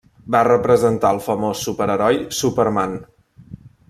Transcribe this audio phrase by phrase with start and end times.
[0.35, 2.97] Va representar el famós superheroi Superman.